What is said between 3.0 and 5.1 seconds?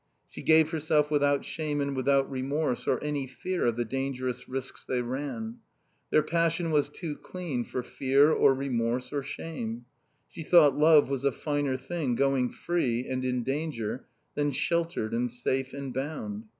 any fear of the dangerous risks they